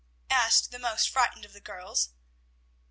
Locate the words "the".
0.71-0.79, 1.53-1.61